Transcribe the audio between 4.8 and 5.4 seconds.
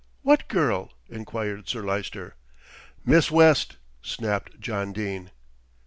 Dene.